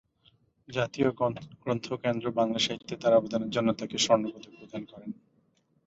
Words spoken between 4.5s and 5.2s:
প্রদান করেন।